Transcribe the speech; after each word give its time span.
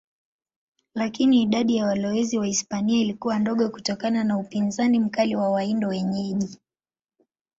Lakini 0.95 1.41
idadi 1.41 1.75
ya 1.75 1.85
walowezi 1.85 2.37
Wahispania 2.37 2.97
ilikuwa 2.99 3.39
ndogo 3.39 3.69
kutokana 3.69 4.23
na 4.23 4.37
upinzani 4.37 4.99
mkali 4.99 5.35
wa 5.35 5.51
Waindio 5.51 5.87
wenyeji. 5.89 6.59